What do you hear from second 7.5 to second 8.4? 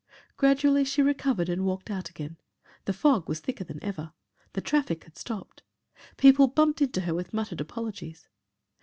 apologies.